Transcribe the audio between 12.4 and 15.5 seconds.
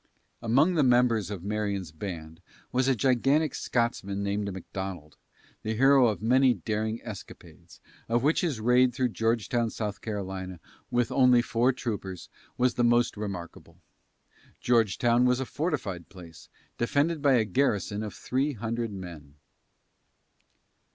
was the most remarkable. Georgetown was a